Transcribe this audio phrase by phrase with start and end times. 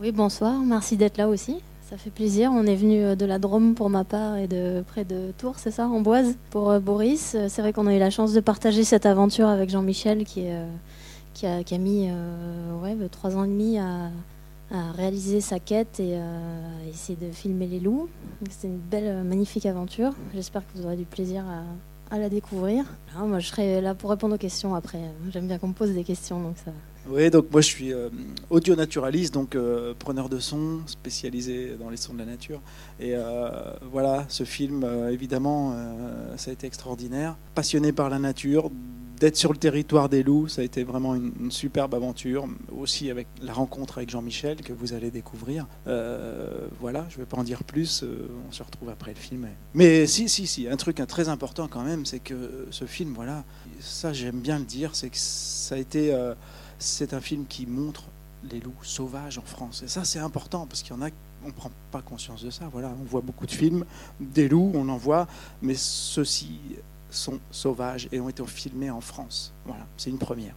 [0.00, 0.58] Oui, bonsoir.
[0.64, 1.58] Merci d'être là aussi.
[1.82, 2.50] Ça fait plaisir.
[2.54, 5.58] On est venu euh, de la Drôme pour ma part et de près de Tours,
[5.58, 7.34] c'est ça, en Boise, pour euh, Boris.
[7.34, 10.46] Euh, C'est vrai qu'on a eu la chance de partager cette aventure avec Jean-Michel qui,
[11.44, 12.08] a, qui a mis
[12.82, 14.10] ouais, trois ans et demi à,
[14.70, 18.08] à réaliser sa quête et à essayer de filmer les loups.
[18.48, 20.12] C'était une belle, magnifique aventure.
[20.34, 21.64] J'espère que vous aurez du plaisir à,
[22.10, 22.84] à la découvrir.
[23.14, 25.00] Alors, moi, je serai là pour répondre aux questions après.
[25.30, 26.72] J'aime bien qu'on me pose des questions, donc ça.
[27.08, 28.08] Oui, donc moi je suis euh,
[28.50, 32.60] audio naturaliste, donc euh, preneur de son, spécialisé dans les sons de la nature.
[33.00, 33.50] Et euh,
[33.90, 35.74] voilà, ce film, évidemment,
[36.36, 37.36] ça a été extraordinaire.
[37.54, 38.70] Passionné par la nature,
[39.20, 42.48] d'être sur le territoire des loups, ça a été vraiment une, superbe aventure.
[42.76, 45.66] Aussi avec la rencontre avec Jean-Michel que vous allez découvrir.
[46.80, 48.04] voilà, je ne vais pas en dire plus,
[48.48, 49.46] on se retrouve après le film.
[49.74, 53.44] Mais si, si, si, un truc très important quand même, c'est que ce film, voilà,
[53.78, 56.14] ça j'aime bien le dire, c'est que ça a été
[56.80, 58.04] c'est un film qui montre
[58.50, 59.82] les loups sauvages en France.
[59.84, 61.10] Et ça, c'est important parce qu'il y en a,
[61.44, 62.68] on prend pas conscience de ça.
[62.72, 63.84] Voilà, on voit beaucoup de films,
[64.18, 65.28] des loups, on en voit,
[65.62, 66.58] mais ceux-ci
[67.10, 69.52] sont sauvages et ont été filmés en France.
[69.64, 70.54] Voilà, c'est une première.